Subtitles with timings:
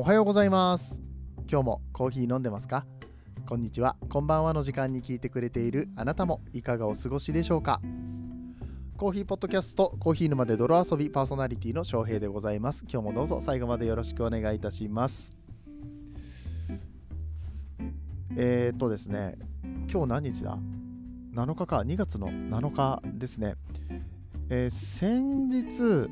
[0.00, 1.02] おはようございます。
[1.50, 2.86] 今日もコーヒー飲んでますか？
[3.48, 3.96] こんにちは。
[4.08, 7.80] こんばんはの時間に聞いてくれているあなたもいかがお過ごしでしょうか？
[8.96, 12.84] コーヒーポッドキャストコーヒー沼で泥遊びパーソナリティの翔平でございます。
[12.88, 15.32] 今日もどうぞ最後までよろしくお願いいたします。
[18.36, 19.36] えー、っとですね
[19.92, 20.56] 今日何日だ
[21.34, 21.78] ？7日か。
[21.78, 23.56] 2月の7日ですね、
[24.48, 26.08] えー、先日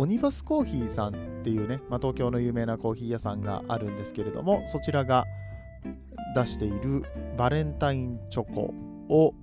[0.00, 5.26] オニバスコーヒーさんっていうね、まあ、東京の有名なコーヒー屋さんがあるんですけれどもそちらが
[6.34, 7.04] 出している
[7.36, 8.72] バレンタインチョコ
[9.10, 9.34] を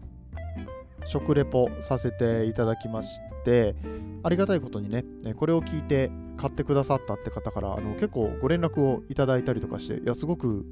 [1.06, 3.76] 食レポさせていただきまして
[4.24, 10.66] ありがたいことにねこれを聞いて買ってくださったって方からあの結構ご連絡をいただいたりとかしていやすごく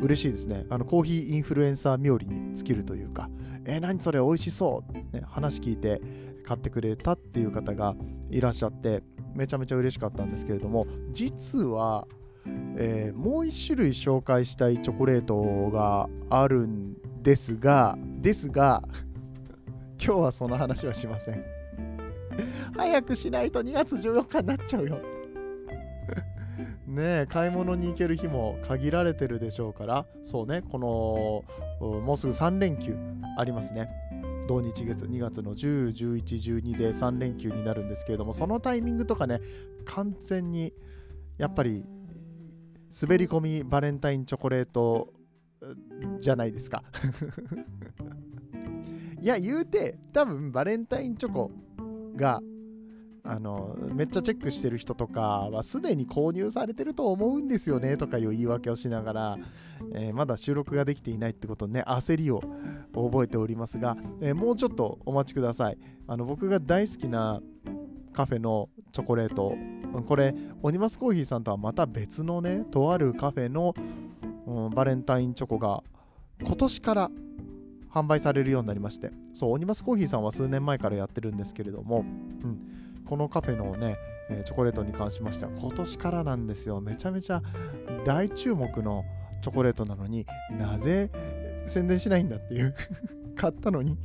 [0.00, 0.66] 嬉しいですね。
[0.70, 3.28] あのコーヒーインフルエンサー冥利に尽きるというか
[3.66, 6.00] えー、何それ美味しそう、ね、話聞いて
[6.44, 7.94] 買ってくれたっていう方が
[8.30, 9.02] いらっしゃって
[9.34, 12.06] めちゃめちゃ嬉しかったんですけれども実は、
[12.76, 18.82] えー、もう1種類紹介したいチョコレートがあるんですがですが
[20.02, 21.44] 今日はその話はしません。
[22.74, 24.98] 早くしないと2月14日になっちゃうよ。
[26.90, 31.44] ね買い物に行ける日も限られてるでしょうからそうねこの
[32.00, 32.96] もうすぐ3連休
[33.36, 33.88] ありますね。
[34.46, 39.40] 土日月2月の10、11、12で3連休になるんですけれどもそのタイミングとかね
[39.84, 40.74] 完全に
[41.38, 41.84] やっぱり
[43.00, 45.12] 滑り込みバレンタインチョコレート
[46.18, 46.82] じゃないですか。
[49.22, 51.52] いや言うて多分バレンタインチョコ
[52.16, 52.40] が
[53.24, 59.38] あのめっちゃチェックしてる人とかはすでに購入されてると思うんですよねとかいう言い訳をしながら、
[59.94, 62.42] えー、まだ収録ができていないってことね焦りを
[62.94, 65.78] 覚えておりますが、えー、もうちょっとお待ちください。
[66.06, 67.40] あの僕が大好きな
[68.12, 69.54] カフェのチョコレート
[70.06, 73.74] これオニマスコーヒーさんとはまた別のねとあるカフェの、
[74.46, 75.82] うん、バレンタインチョコが
[76.42, 77.10] 今年から
[77.92, 82.79] 販売されるようになりましてそうオニマスコーヒーさんは数年前からやってるんですけれども、うん、
[83.10, 83.96] このカフェのね、
[84.30, 86.80] えチョコレートに関しましては今年からなんですよ。
[86.80, 87.42] めちゃめちゃ
[88.04, 89.04] 大注目の
[89.42, 90.24] チョコレートなのに
[90.56, 91.10] なぜ
[91.64, 92.72] 宣伝しないんだっていう
[93.34, 93.98] 買ったのに。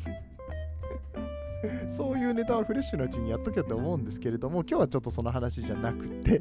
[1.88, 6.40] そういうネタはフレッシュなうちにやっとけと思うんですけれども今日はちょっとその話じゃなくて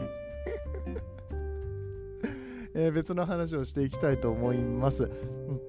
[2.75, 5.05] えー、別の話をしていきたいと思います。
[5.05, 5.11] うん、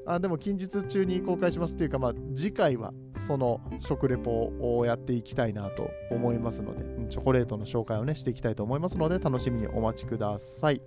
[0.05, 10.81] あでも近日中に公開しますっていうか、まあ、次回はその食レポをやっていきたいなと思いますので、チョコレートの紹介をねしていきたいと思いますので楽しみにお待ちください。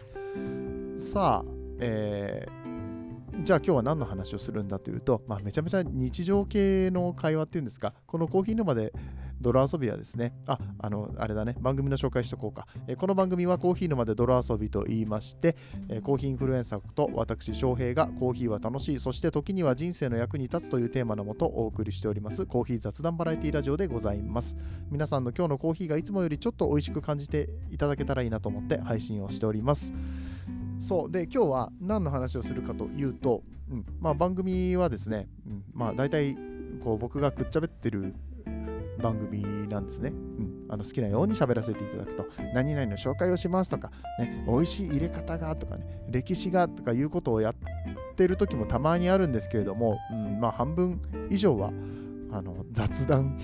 [0.96, 8.92] さあ、えー、じゃあ今日は何の話をするんだというと、まあ、めちゃめちゃ日常系の会話っていうんですか、このコーヒー沼で
[9.40, 12.66] 泥遊びはですね、あ、あの、あれだね、番組の紹介しとこうか。
[12.86, 15.56] え、この番組はコーヒー沼で泥遊びと言いまして、
[15.88, 24.56] え、コーヒーインフルエンサーと私、翔平がコーヒーは楽しい、そして時には人生の役に立つというテーマのもとお送りしております、コーヒー雑談バラエティラジオでございます。
[24.90, 29.92] 皆さんの今日のコーヒーがいつもよりちょっと美味しく感じていただけたらいいなと思って配信をしております。
[30.80, 36.36] そうで今日は何の話をするかというと、うんまあ、番組はですね、うんまあ、大体
[36.82, 38.14] こう僕がくっちゃべってる
[38.98, 40.10] 番組なんですね。
[40.10, 47.54] うん、あの好きなように喋らせていただくと、何々の紹介をしますとか、ね、美味しい入れ方がとかね、歴史がとかいうことをやっ
[48.16, 51.00] てる時もたまにあるんですけれども、うん、まあ半分
[51.30, 51.72] 以上は
[52.30, 53.38] あの雑談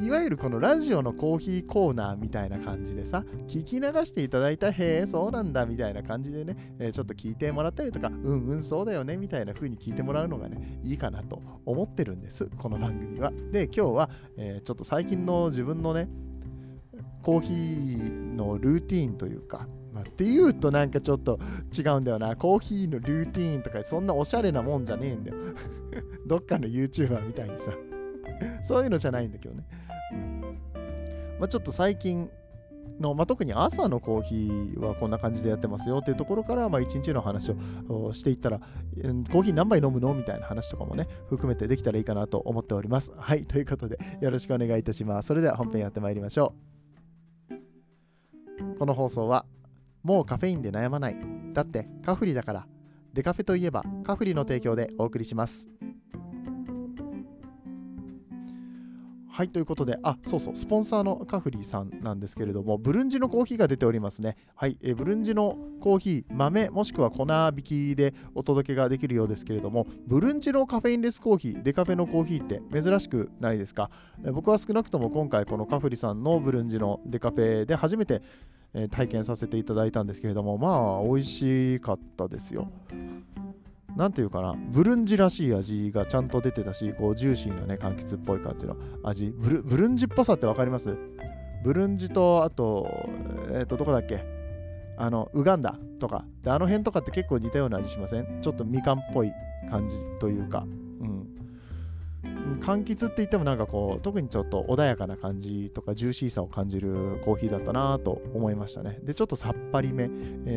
[0.00, 13.32] いわゆるこのラジオのコーヒーコーナーみたいな感じでさ、聞き流していただいた、へえ、そうなんだみたいな感じでね、えー、ちょっと聞いてもらったりとか、うんうん、そうだよねみたいな風に聞いてもらうのがね、いいかなと思ってるんです、この番組は。
[13.50, 16.08] で、今日は、えー、ちょっと最近の自分のね、
[17.22, 21.40] コーヒーのルーティーンというか、まあ、っていうとなんかちょっと
[21.76, 22.36] 違うんだよな。
[22.36, 25.36] コーヒーのルーティーンとかそんなおしゃれなもんじゃねえんだよ。
[26.26, 27.72] どっかの YouTuber みたいにさ。
[28.62, 29.64] そういうのじゃないんだけどね。
[31.38, 32.28] まあ、ちょっと最近
[33.00, 37.52] の、まあ、特に朝のコーヒーはこんな感じでやってますよっていうところから、まあ、一日の話
[37.88, 43.12] をしていったら、コーヒー何杯飲むのみたいな話とかもね、含めてできたらいいかなと思っております。
[43.16, 45.28] はい、ということで、よろしくお願いいたします。
[45.28, 46.68] それでは本編やってまいりましょう。
[48.78, 49.44] この放送は、
[50.02, 51.16] もうカフェインで悩まない。
[51.52, 52.66] だってカフリだから。
[53.12, 55.66] デカフェといえばカフリの提供でお送りします。
[59.38, 64.36] はい、ということで、あ、そうそう、スポンサーのカフリーさんなんですけれども、ブルンジのコーヒーが出ておりますね。
[64.56, 67.24] はい、えブルンジのコーヒー、豆もしくは粉
[67.56, 67.62] 引
[67.92, 73.92] きでお届けができるようですけれども、ブルンジのカフェインレスコーヒー、デカフェのコーヒーって珍しくないですか？
[74.32, 78.22] 僕は少なくとも今回、このカフリーさんのブルンジのデカフェで初めて、
[78.74, 82.68] え、体験させていただいたんですけれども、まあ、美味しかったですよ。
[83.96, 89.32] 何て言うかな、ブルンジらしい味がちゃんと出てたし、こうジューシーなね、柑橘っぽい感じの味。
[89.36, 90.96] ブルブルンジっぽさって分かります？
[91.64, 92.86] ブルンジと、あと、
[93.48, 94.24] えっ、ー、と、どこだっけ？
[94.96, 96.24] あの、ウガンダとか。
[96.42, 98.40] で、あの辺とかって結構似たような味しません？
[98.40, 99.32] ちょっとみかんっぽい
[99.68, 100.64] 感じというか。
[102.56, 108.98] 柑橘って言ってもなんかこう特にちょっと穏やかな感じとかジューシーさを感じるコーヒーだったなと思いましたね。
[109.02, 110.08] でちょっとさっぱりめ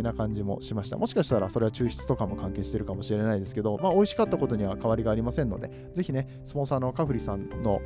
[0.01, 0.97] な感じもしました。
[0.97, 7.81] もしかしたらそれは抽出とかも関係してるかもしれないですけどまあ美味しかったことには変わりがありませんのでぜひねスポンサーのカフリさんの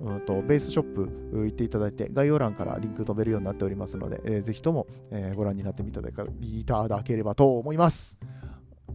[0.00, 6.00] うんとベースショップ行っていただいて概要欄からリンク飛べるようになっておりますので、えー、ぜひとも、えー、ご覧になってみて
[6.40, 8.18] いただければと思います。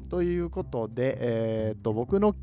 [0.09, 2.35] ということで、えー、と僕の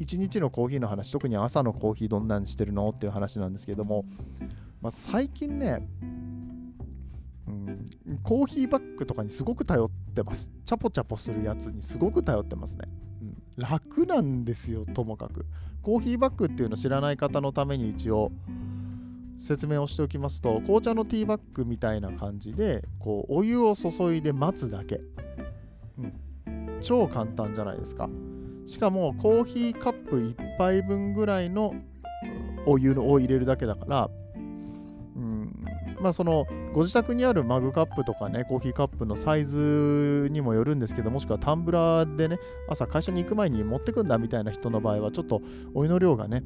[0.00, 4.06] 1日のコーヒーの話特に朝のコーヒーどんなんしてるのっていう話なんですけども、
[4.80, 5.86] まあ、最近ね、
[7.46, 7.86] うん、
[8.22, 10.50] コーヒーバッグとかにすごく頼ってます。
[10.64, 12.88] チャポチャポするやつにすごく頼ってますね、
[13.22, 15.44] うん、楽なんですよともかく。
[15.82, 18.32] コーヒーバッグっていうの知らない方のために一応
[19.38, 25.00] 説明をしておきますと紅茶のティーバッグみたいな感じでこうお湯を注いで待つだけ、
[25.98, 26.02] う
[26.50, 28.08] ん、超簡単じゃないですか。
[28.70, 31.74] しかもコーヒーカップ1杯分ぐらいの
[32.66, 35.64] お湯を入れるだけだから、うん、
[36.00, 42.38] まあそのご自宅にあるマグカップとかねコーヒーカップのサイズにもよるんですけどもしくはタンブラーでね
[42.68, 45.42] 朝会社に行く前に持ってくんだみたいな人の場合はちょっと
[45.74, 46.44] お湯の量がね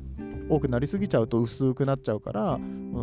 [0.49, 2.59] 多くなりすぎちゃうと薄くなっちゃうから、う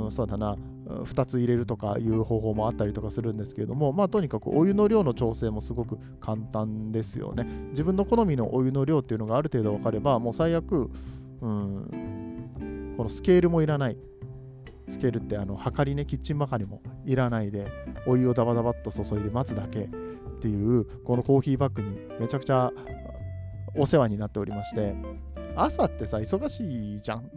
[0.08, 0.58] ん、そうだな。
[1.04, 7.46] 2つ入れるとかいう方法もあったりとかするんですけれどもまあとにかくお湯の量の調整もすごく簡単ですよね。
[7.72, 10.90] 自分の好みのお湯の量っていうのがある程度分かればもう最悪、
[11.42, 13.98] うん、このスケールもいらない。
[14.88, 17.72] スケールってあの測りねキッチンばかりもいらないで
[18.06, 19.88] お湯をダバダバっと注いで待つだけっ
[20.42, 22.72] ていうこのコーヒーバッグにめちゃくちゃ
[23.74, 24.94] お世話になっておりまして。
[25.56, 27.30] 朝ってさ忙しいじゃん。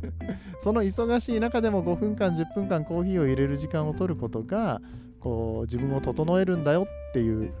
[0.60, 4.80] その忙しい中でも5分間10分間コーヒーを入れる時間を取ることが
[5.20, 7.52] こう自分を整えるんだよっていう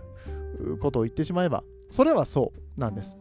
[0.80, 3.16] ことを言ってしまえばそれはそうなんです。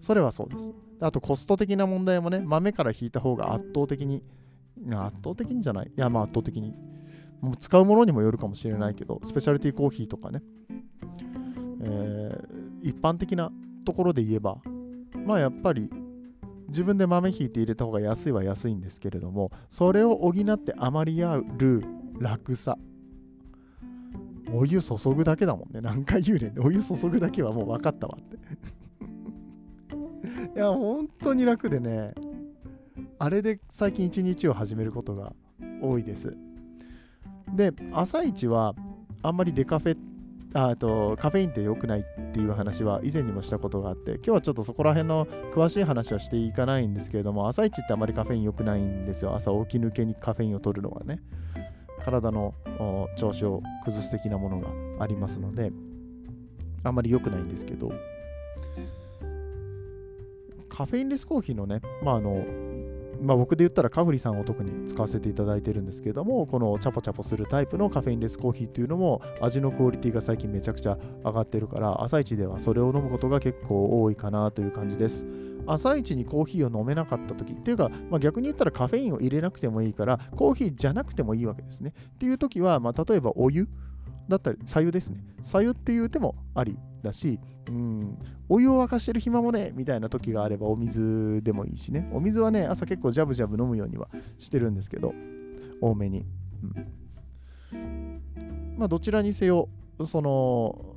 [0.00, 0.72] それはそうです。
[1.00, 4.22] あとコスト的な問題もね豆から引いた方が圧倒的に
[4.90, 5.86] 圧倒的にじゃない。
[5.88, 6.74] いやまあ圧倒的に。
[7.40, 10.42] もう使うものにもよるかもしれないけどスペシャルティーコーヒーとかね、
[11.82, 13.52] えー、一般的な
[13.84, 14.58] ところで言えば
[15.24, 15.90] まあやっぱり
[16.68, 21.82] 自分で豆ひいて入れた方が安いは安いんですけれどもそれを補って余りある
[22.18, 22.76] 楽さ。
[24.50, 25.80] お湯注ぐだけだもんね。
[25.82, 26.48] 何回言うね。
[26.48, 28.36] んお湯注ぐだけはもう分かったわって。
[30.56, 32.14] いや本当に楽でね。
[33.18, 35.34] あれで最近一日を始めることが
[35.82, 36.36] 多いです。
[37.54, 38.74] で朝一は
[39.22, 39.98] あんまりデカフェっ
[40.54, 49.34] あとカフェインって良くないっていう話は以前にもしたことがあって今日はちょっとそこら辺の詳しい話はしていかないんですけれども朝一ってあまりカフェイン良くないんですよ。
[49.34, 51.20] 朝起き抜けにカフェインを取るのはね。
[52.04, 52.54] 体の
[53.16, 54.68] 調子を崩す的なものが
[55.00, 55.72] ありますので
[56.84, 57.92] あまり良くないんですけど。
[60.68, 62.44] カフェインレスコーヒーのねまああの
[63.20, 75.26] まあ、僕で言ったらカフリさんを特に使わせていただいてるんですけどもこのチャポチャポするタイプのカフェインレスコーヒーっていうのも味のクオリティが最近めちゃくちゃ上がってるから朝一ではそれを飲むことが結構多いかなという感じです。
[75.66, 81.92] 朝一にコーヒーを飲めなかった時っていうか、まあ、逆に言ったらカフェインを入れなくてもいいからコーヒーじゃなくてもいいわけですね。
[82.14, 83.68] っていう時は、まあ、例えばお湯
[84.28, 85.20] だったり、左右ですね。
[85.42, 88.18] 左右っていう手もありだし、うん、
[88.48, 92.08] お湯を沸かしてる暇もね、みたいな時があればお水でもいいしね。
[92.12, 94.08] お水はね、朝結構ジャブジャブ飲むようには
[94.38, 95.14] してるんですけど、
[95.80, 96.26] 多めに。
[97.72, 98.22] うん、
[98.76, 99.68] まあ、どちらにせよ、
[100.04, 100.96] その、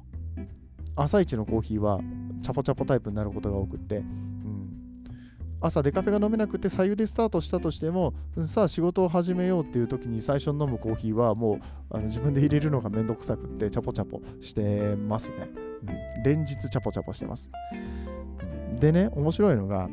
[0.95, 2.01] 朝一のコーヒーは
[2.41, 4.03] チャポチャポタイプになることが多くって、
[5.61, 11.59] 朝デカフェが飲めなくて左右でスタートしたとしてもさあ仕事を始めようっていう時に最初に飲むコーヒーはもう
[11.91, 15.49] あの自分で入れるのがめんどくさくってチャポチャポしてますね、
[16.17, 17.49] うん、連日チャポチャポしてます。
[18.79, 19.87] でね面白いのが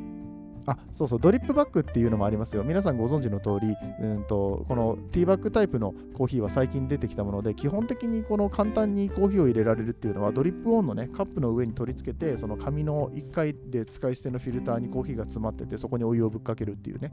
[0.69, 2.63] あそうそうドリップバッグっていうのもありますよ。
[2.63, 17.13] 皆さんご存知の通りうんとこのティーバッグタイプのコーヒーは最近出てきたもので基本的にこの簡単にコーヒーを入れられるっていうのはドリップオンのねカップの上に取り付けてその紙の1回で使い捨てのフィルターにコーヒーが詰まっててそこにお湯をぶっかけるっていうね、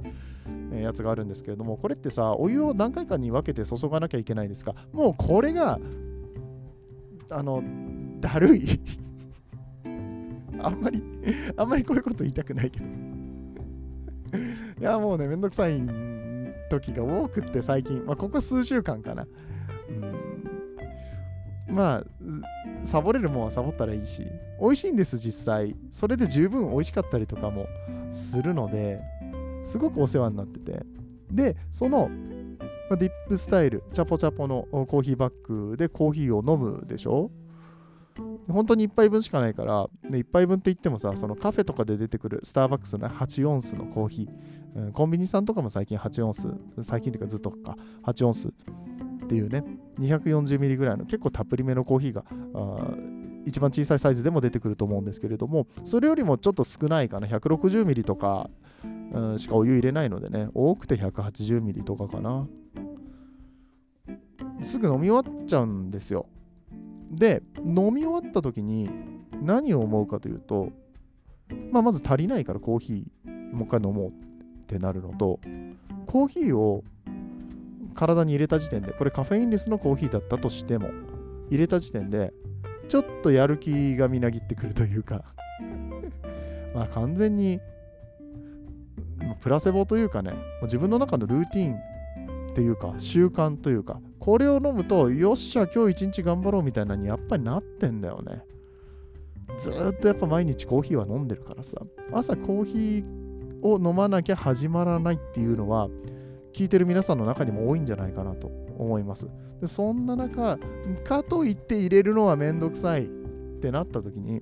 [0.74, 4.76] えー、やつがあるんですけれどもこれってさお湯を何回かに分けて注がなきゃいけないんですか？
[4.92, 5.80] もうこれが
[7.30, 7.64] あの
[8.20, 8.68] だるい。
[10.62, 11.04] あんまり
[11.58, 13.05] あんまりこういうこと言いたくないけど。
[14.79, 15.82] いや、もうね、めんどくさい
[16.70, 19.25] 時が多くって最近、まあ、ここ数週間かな。
[21.67, 22.03] うん、まあ、
[22.84, 24.25] サボれるもんはサボったらいいし、
[24.60, 25.75] 美味しいんです、実際。
[25.91, 27.67] それで十分美味しかったりとかも
[28.12, 29.01] するので、
[29.63, 30.84] すごくお世話になってて。
[31.32, 32.10] で、その、
[32.89, 35.34] ま、ディップスタイル、チャポチャポのコーヒーバッ
[35.70, 37.32] グでコーヒーを飲むでしょ？
[38.48, 46.48] 本当に1杯分しかないから、ね、1杯分って言ってもさ、そのカフェとかで出てくるスターバックスの8オンスのコーヒー、うん、コンビニさんとかも最近8オンス、
[46.82, 49.64] 最近っていうかずっとか、8オンスっていうね、
[50.00, 52.24] 240ミリぐらいの結構たっぷりめのコーヒーが、
[53.46, 58.50] 一番小さいサイズでも出てくると思うんですけれども、それよりもちょっと少ないかな、160ミリとか、
[59.14, 62.48] うん、しかお湯入れないのでね、多くて180ミリとかかな。
[64.62, 66.28] すぐ飲み終わっちゃうんですよ。
[67.12, 68.90] で飲み終わった時に
[69.42, 70.70] 何を思うかというと、
[71.72, 74.12] まあ、まず足りないからコーヒーもう一回飲もうっ
[74.68, 75.40] てなるのと
[76.06, 76.84] コーヒーを
[77.94, 80.90] 体に入れた時点でこれカフェインレスのコーヒーだったとしても
[81.50, 82.34] 入れた時点で
[82.88, 85.24] ちょっとやる気がみなぎってくるというか
[86.76, 87.60] まあ完全に
[89.42, 90.34] プラセボというかね
[90.64, 98.41] 自分の中のルーティンっていうか習慣というかこれを飲むとよっしゃ今日一日頑張ろうみたいなにやっぱりなってんだよね。
[99.60, 101.77] ずっとやっぱ毎日コーヒーは飲んでるからさ。
[102.12, 105.89] 朝コーヒーを飲まなきゃ始まらないっていうのは
[106.53, 108.48] 聞いてる皆さんの中にも多いんじゃないかなと
[108.79, 109.27] 思います。
[109.62, 110.58] でそんな中
[111.03, 113.08] かといって入れるのはめんどくさいっ
[113.62, 114.41] てなった時に、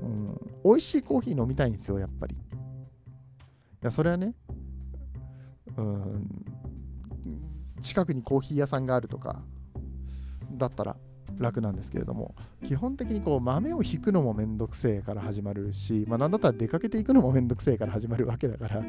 [0.00, 2.34] うん、美味しいコーヒー飲みたいんですよやっぱり。
[2.34, 2.38] い
[3.82, 4.32] やそれはね
[5.76, 6.57] うん
[7.80, 9.42] 近くにコーヒー屋さんがあるとか
[10.52, 10.96] だったら
[11.38, 12.34] 楽なんですけれども
[12.66, 18.82] 基本的にこう豆を引くのもめんどくせえから始まるしまあなんだったら出かけていくのもめんどくせえから始まるわけだから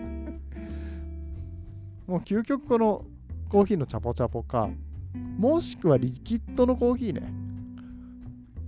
[2.08, 3.06] もう究極この
[3.50, 4.70] コーヒーのチャポチャポか
[5.14, 7.34] もしくはリキッドのコーヒーね。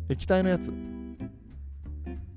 [0.10, 0.74] 液体のやつ。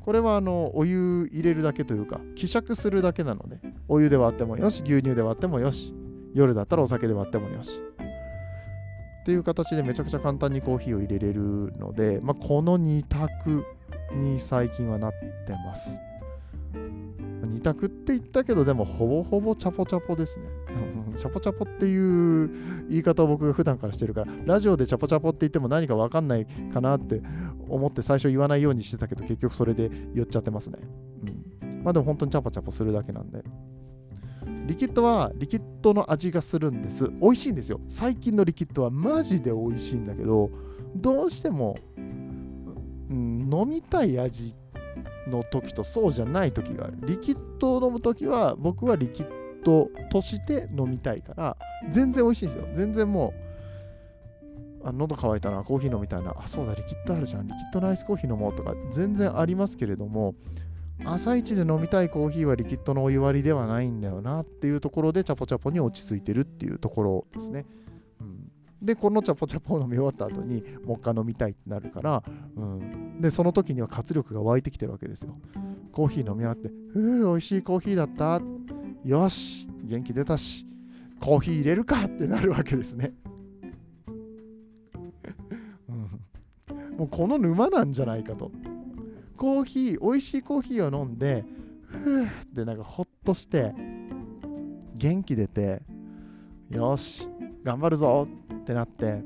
[0.00, 5.94] これはあのお湯入れるだけというか希釈するだけなのでお湯で割ってもよし牛乳で割ってもよし。
[6.34, 7.80] 夜だったらお酒で割ってもよし。
[9.22, 13.64] っていう形でめちゃくちゃ簡単にコーヒーを入れれるので、まあ、この2択
[14.12, 15.12] に最近はなっ
[15.46, 15.98] てます。
[16.74, 20.46] 2択って言ったけど、でもほぼほぼチャポチャポですね。
[21.16, 22.50] チャポチャポっていう
[22.90, 27.22] 言い方を僕が普段からしてるから、ラジオでチャポチャポって言っても何か分かんないかなって
[27.68, 30.78] 思って最初言わないようにしてたけど、結局それで言っちゃってますね。
[31.62, 31.84] うん。
[31.84, 33.44] まあでも本当にチャポチャポするだけなんで。
[34.66, 37.10] リキッドはリキッドの味がするんです。
[37.20, 37.80] 美味しいんですよ。
[37.88, 40.50] 最近のリキッドはマジで美味しいんだけど、
[40.96, 44.54] どうしても、うん、飲みたい味
[45.28, 46.96] の時とそうじゃない時がある。
[47.02, 49.28] リキッドを飲む時は僕はリキッ
[49.64, 51.56] ドとして飲みたいから、
[51.90, 52.68] 全然美味しいんですよ。
[52.72, 53.34] 全然も
[54.82, 60.34] う、あ喉乾いたな、コーヒー飲みたいな、あ、そうだ、リキッドあるじゃん、リキッドのアイスコーヒー飲もうとか、全然ありますけれども、
[61.02, 67.66] 朝一で飲みたいコーヒーはリキッドのお湯割りではないんだよなっていうところでチャポチャポに落ち着いてるっていうところですね。
[68.20, 72.22] うん、でこのチャポチャポを飲み終わった後にもう一回飲みたいってなるから、
[72.56, 75.36] うん、でその時には活力が湧いてきてるわけですよ。
[75.92, 78.40] コーヒー飲み終わって「ふう美味しいコーヒーだった」
[79.04, 80.66] よし元気出たし
[81.20, 83.12] コーヒー入れるかってなるわけですね。
[85.88, 88.50] うん、もうこの沼なんじゃないかと。
[89.36, 91.44] コーヒー美味しいコーヒーを飲んで
[91.86, 93.72] ふーってなんかほっとして
[94.94, 95.82] 元気出て
[96.70, 97.28] よし
[97.62, 99.22] 頑張るぞってなって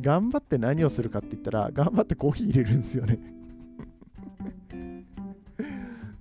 [0.00, 3.18] 頑張って何をするかって言ったら頑張ってコーヒー入れるんですよね。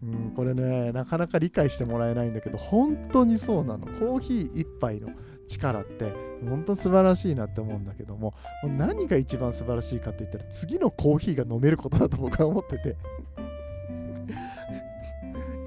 [0.04, 3.86] うん、これねなかなか理解してもらえないんだけど本当にそうなの。
[3.86, 5.10] コーヒー1杯の
[5.48, 6.12] 力って
[6.48, 8.34] 本当素晴らしいなって思うんだけども
[8.64, 12.98] 何が一番素晴らしいかって言ったら次のコーヒーが飲めることだと僕は思ってて。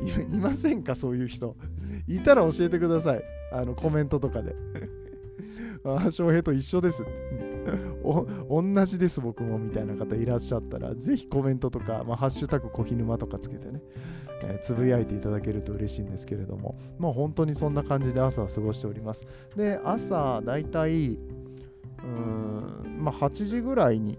[0.33, 0.95] いませんか？
[0.95, 1.57] そういう人。
[2.07, 3.23] いたら教えてください。
[3.53, 4.55] あのコメントとかで。
[5.85, 7.05] あ翔平と一緒です。
[8.03, 13.83] お同じです僕もみたいな方いらっしゃったらぜひコメントとか、まあ、ハッシュタグコヒ沼とかつけてね。
[14.43, 19.27] えー、つぶやいていただけると嬉しいんですけれども、まあ本当にそんな感じで朝は過ごしております。
[19.57, 24.19] で、朝だいたい、うーん、まあ8時ぐらいに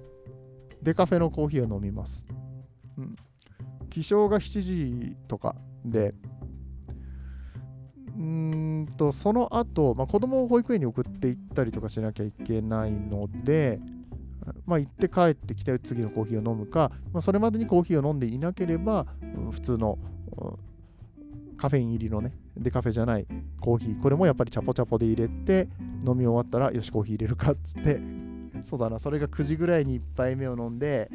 [0.82, 2.26] デカフェのコーヒーを飲みます。
[2.98, 3.16] うん。
[3.90, 5.56] 起床が7時とか
[5.86, 6.14] で、
[8.18, 13.80] うんとその後、まあ、子供を保育園に送って行ったりとかしなきゃいけないので、
[14.66, 19.98] まあ、行って帰ってきて次のコーヒーを飲むか、まあ、それまでにコーヒーを飲んでいなければ、うん、普通の、
[21.58, 23.26] カフェイン入りのねデカフェじゃない
[23.60, 25.68] コーヒーこれもやっぱりチャポチャポで入れて
[26.06, 28.00] 飲み終わったらよしコーヒー入れるかっつって
[28.64, 31.10] そうだなそれが9時ぐらいに1杯目を飲んで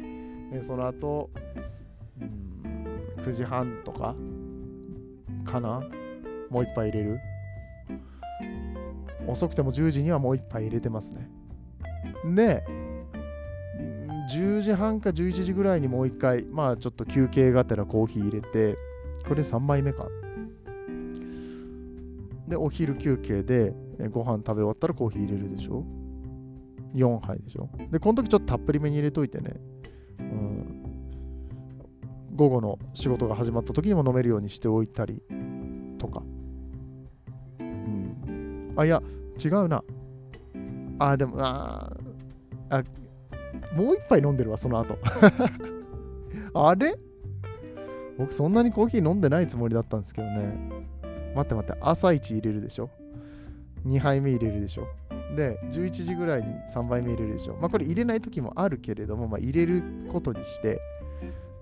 [0.63, 1.29] その後、
[2.19, 4.15] うん、9時半とか
[5.45, 5.81] かな
[6.49, 7.19] もう一杯入れる。
[9.27, 11.29] 遅くても10時にはもう一杯入れてますね。
[12.35, 12.63] で
[14.31, 18.77] 10時半か11時ぐらいにもう一回まあちょっと休憩がてらコーヒー入れて
[19.27, 20.07] これ3杯目か。
[22.47, 23.73] でお昼休憩で
[24.11, 25.85] ご飯食べ終わったらコーヒー入れるでしょ
[26.93, 27.69] ？4杯でしょ？
[27.91, 29.55] でこの時ちょっとたっぷりめに入れといてね、
[30.19, 30.83] うん、
[32.35, 35.21] 午後の仕事が始まった時にも飲めるようにしておいたり
[35.97, 36.21] とか。
[37.59, 38.73] うん。
[38.75, 39.01] あ、いや、
[39.43, 39.83] 違うな。
[40.99, 41.95] あ、でも、あ
[42.69, 42.83] あ、
[43.75, 44.97] もう一杯飲んでるわ、その後。
[46.53, 46.95] あれ？
[48.17, 50.55] 僕そんなにコーヒー飲んでないつもりだったんですけどね。
[51.35, 52.89] 待って待って、朝一入れるでしょ
[53.87, 54.87] ?2 杯目入れるでしょ？
[55.35, 57.55] で、11時ぐらいに3杯目入れるでしょ？
[57.55, 60.79] まあこれ入れない時もあるけれども、まあ入れることにして、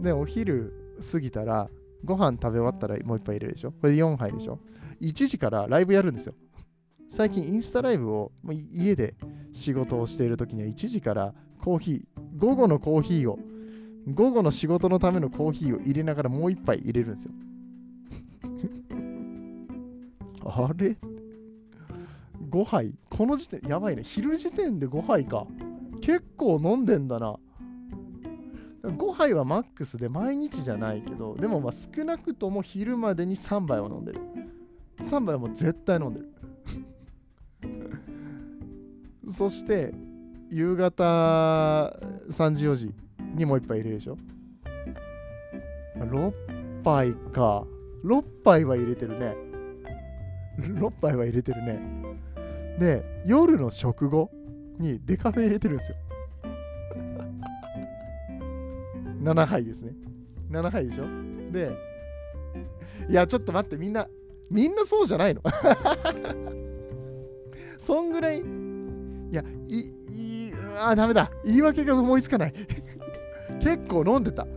[0.02, 0.74] で、お昼
[1.12, 1.70] 過ぎたら、
[2.04, 3.72] ご飯食べ終わったらもう1杯入れるでしょ？
[3.72, 4.60] これで4杯でしょ
[5.00, 6.34] ?1 時からライブやるんですよ。
[7.08, 8.32] 最近インスタライブを
[8.72, 9.16] 家で
[9.54, 12.38] 仕事をしている時には1時からコーヒー。
[12.38, 13.40] 午後のコーヒーを
[14.08, 17.32] 午後の仕事のためのコーヒーを入れながらもう一杯入れるんですよ。
[20.44, 20.98] あれ
[22.50, 22.94] ?5 杯？
[23.10, 24.04] この時点やばいね。
[24.04, 25.46] 昼時点で5杯か。
[26.02, 27.38] 結構飲んでんだな。
[28.84, 34.20] 5杯はマックスで毎日じゃないけどでもまあ少なくとも昼までに3杯は飲んでる。
[34.98, 36.34] 3杯はもう絶対飲んでる。
[39.32, 39.94] そして
[40.52, 41.98] 夕方
[42.30, 42.94] 3時4時
[43.36, 44.18] にもう一杯入れるでしょ
[45.98, 46.34] ？6
[46.84, 47.66] 杯か。
[48.04, 49.36] 6杯は入れてるね。
[50.60, 51.80] 6杯は入れてるね。
[52.80, 54.30] で夜の食後
[54.80, 55.98] にデカフェ入れてるんですよ。
[59.24, 59.94] 7杯ですね。
[60.50, 61.06] 7杯でしょ？
[61.52, 61.72] で
[63.10, 64.08] いやちょっと待ってみんな
[64.50, 65.42] みんなそうじゃないの？
[67.80, 68.40] そんぐらい？
[68.40, 69.94] いや、い、
[70.90, 71.32] あ、ダメだ。
[71.46, 72.54] 言い訳が思いつかない。
[73.60, 74.48] 結構飲んでた。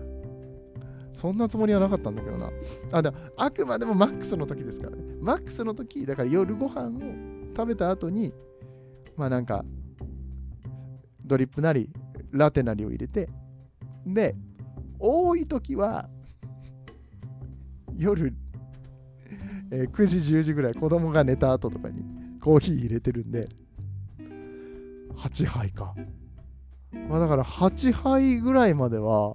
[1.12, 2.50] そんなつもりはなかったんだけどな。
[2.90, 5.02] あ、でも、あくまでもマックスの時ですからね。
[5.20, 7.00] マックスの時、だから夜ご飯を
[7.56, 8.32] 食べた後に、
[9.16, 9.64] まあなんか、
[11.24, 11.88] ドリップなり、
[12.32, 13.28] ラテなりを入れて、
[14.06, 14.34] で、
[14.98, 16.08] 多い時は、
[17.96, 18.34] 夜、
[19.70, 22.02] えー、9時、10時ぐらい、子供が寝た後とかに
[22.40, 23.48] コーヒー入れてるんで、
[25.16, 25.94] 8杯か。
[27.08, 29.34] まあだから8杯ぐらいまでは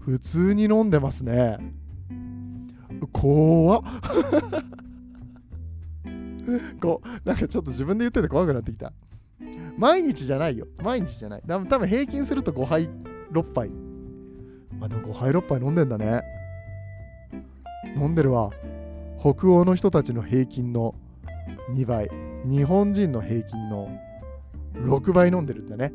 [0.00, 1.58] 普通に飲んでますね。
[3.12, 3.82] 怖っ
[6.80, 8.92] こう、なんかちょっと自分で言ってて怖くなってきた。
[9.76, 10.66] 毎日じゃないよ。
[10.82, 11.42] 毎日じゃない。
[11.46, 12.90] 多分平均すると5杯、
[13.32, 13.70] 6杯。
[14.78, 16.22] まあでも5杯、6杯飲んでんだね。
[17.96, 18.50] 飲んでるわ。
[19.20, 20.94] 北欧の人たちの平均の
[21.72, 22.10] 2倍。
[22.44, 23.88] 日本人の平均の
[24.84, 25.92] 6倍飲んでるんだね。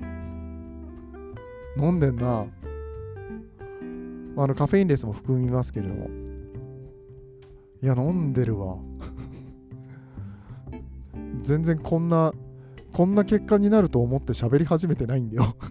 [1.76, 2.46] 飲んでんな。
[4.36, 6.08] あのカフェインレスも含みますけれども。
[7.82, 8.76] いや飲んでるわ。
[11.42, 12.32] 全然こんな
[12.92, 15.56] こんな結果になると思って喋り始めてないんだよ。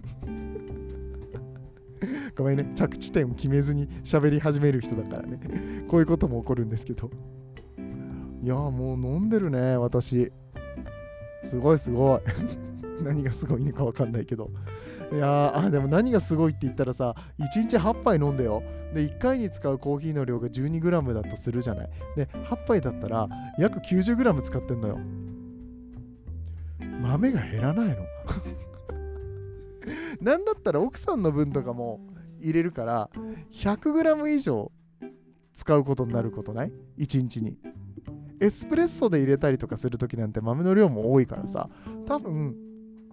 [2.36, 2.72] ごめんね。
[2.74, 5.38] 着地点を決めずに喋り始める人だからね。
[5.88, 7.10] こういうことも起こるんですけど。
[8.42, 10.32] いやもう飲んでるね私。
[11.44, 12.20] すごいすごい。
[13.02, 14.50] 何がすごいのか分かんないけど。
[15.12, 18.62] いやーでも何がすごいって言ったらさ1日8杯飲んでよ。
[18.92, 21.90] で1回に使うコーヒーの量が 12g だとするじゃない。
[22.16, 24.98] で8杯だったら約 90g 使ってんのよ。
[27.00, 27.96] 豆が減らないの？
[30.20, 32.00] なんだったら奥さんの分とかも
[32.40, 33.10] 入れるから
[33.52, 34.70] 100g 以上
[35.54, 37.58] 使うことになることない ?1 日に。
[38.40, 41.68] エスプレッソで入れたりとかするときなんて豆の量も多いからさ
[42.06, 42.54] 多分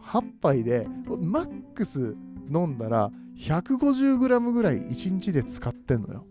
[0.02, 0.88] 8杯で
[1.22, 2.16] マックス
[2.54, 6.26] 飲んだら 150g ぐらい1日で使ってんのよ。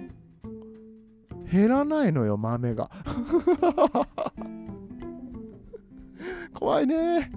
[1.51, 2.91] 減らないのよ豆が。
[6.55, 7.31] 怖いね。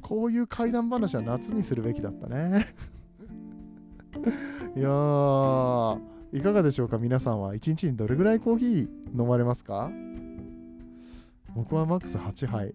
[0.00, 2.74] こういう怪談話は夏にするべきだったね。
[4.74, 6.17] いやー。
[6.32, 6.98] いかがでしょうか？
[6.98, 8.88] 皆さんは1日にどれぐらいコーヒー
[9.18, 9.90] 飲まれますか？
[11.54, 12.74] 僕はマックス8杯、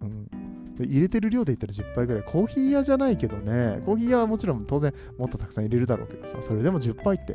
[0.00, 2.22] うん、で入れてる量で言ったら10杯ぐらい。
[2.24, 3.82] コーヒー屋じゃないけどね。
[3.84, 6.38] コーヒー屋はもちろん当然もっとたくさん入れるだろうけどさ。
[6.40, 7.34] それでも10杯って。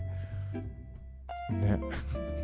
[1.52, 1.80] ね。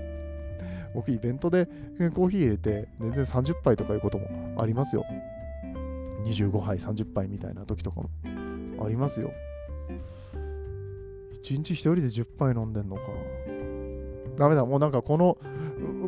[0.93, 1.65] 僕イベントで
[2.13, 5.03] コーヒー入れて全然30杯とかいうこともありますよ。
[6.23, 8.09] 25杯30杯みたいな時とかも
[8.83, 9.31] ありますよ。
[11.43, 13.01] 1日1人で10杯飲んでんのか。
[14.35, 15.37] ダメだもうなんかこの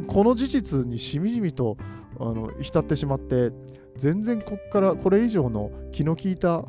[0.08, 1.78] この事実にしみじみと
[2.20, 3.52] あの浸ってしまって
[3.96, 6.64] 全然こっからこれ以上の気の利いた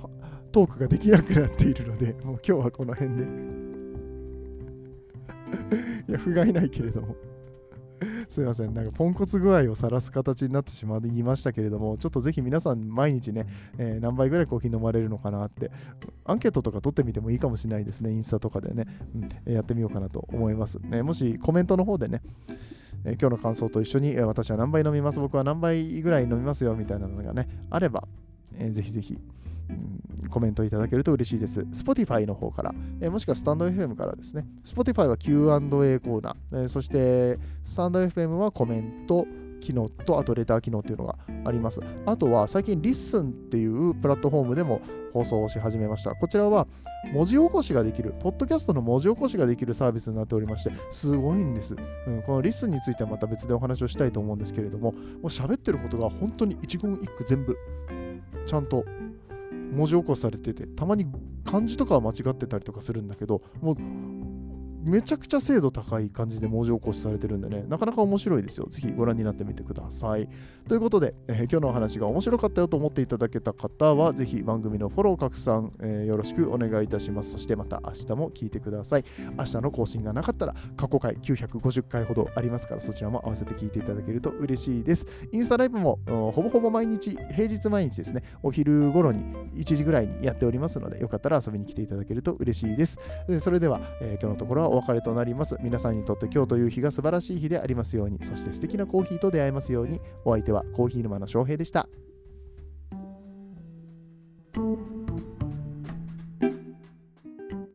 [0.53, 3.25] トークができなくなっているのでもう今日はこの辺で。
[6.09, 7.15] いや不甲斐ないけれども。
[8.31, 15.73] すいません、なんかポンコツ具合を晒す形になってしまいましたけれども、ちょっとぜひ皆さん毎日ね、えー、何杯ぐらいコーヒー飲まれるのかなって、
[16.25, 18.87] アンケートとか取ってみてもいいかもしれないですね、インスタとかでね、
[19.47, 20.79] うん、やってみようかなと思います。
[20.79, 22.23] ね、もしコメントの方でね、
[23.05, 26.77] えー、今日の感想と一緒に、えー、私は何杯飲みます、僕は何杯ぐらい飲みますよ？
[26.77, 28.07] みたいなのがね、あれば、
[28.57, 29.19] えー、ぜひぜひ、
[30.31, 31.61] コメントいただけると嬉しいです。
[31.61, 34.47] Spotify の方から、えー、もしくはスタンド FM からですね。
[34.65, 39.27] Spotify は Q&A コーナー、えー、そしてスタンド FM はコメント、
[39.61, 41.81] 機能と、あとレター機能っていうのがあります。
[42.07, 44.81] あとは最近 Listen っていうプラットフォームでも
[45.13, 46.15] 放送をし始めました。
[46.15, 46.67] こちらは
[47.13, 51.75] 文字起こしができる、ポッドキャストの文字起こしができるサービスになっておりまして、すごいんです。
[52.07, 57.57] うん、この Listen についてはまた別でお話をしたいと思うんですけれども、もう喋ってることが本当に一言一句全部
[58.47, 58.85] ちゃんと
[59.71, 61.07] 文字起こされててたまに
[61.45, 63.77] 漢字とかは間違ってたりとかするんだけどもう
[64.83, 68.67] めちゃくちゃ精度高い感じで文字起こしされてるんでね、なかなか面白いですよ。
[68.71, 70.29] ぜひご覧になってみてください。
[70.69, 77.33] ということで、えー、今日のお話が面白かったよと思っていただけた方は、ぜひ番組のフォロー拡散、えー、よろしくお願いいたします。
[77.33, 79.05] そしてまた明日も聞いてください。
[79.37, 85.07] 明日の更新がなかったら、過去回950回ほどありますから、そちらも合わせて聞いていただけると嬉しいです。
[85.33, 92.99] インスタライブもほぼほぼ毎日、平日毎日ですね、お昼頃に1時ぐらいにやっておりますので、よかったら遊びに来ていただけると嬉しいです。
[93.41, 95.57] それでは、えー、今日のところはお別れとなります。
[95.61, 101.89] 皆さんにとって今日という日が素晴らしい日でありますように、そして素敵なコーヒーと出会えますように、お相手はコーヒー沼の翔平でした。